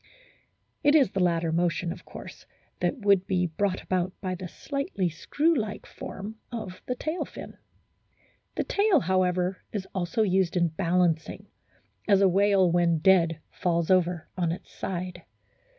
[0.83, 2.47] It is the latter motion, of course,
[2.79, 7.55] that would be brought about by the slightly screw like form of the tail fin.
[8.55, 11.45] The tail, however, is also used in balancing,
[12.07, 15.21] as a whale when dead falls over on its side.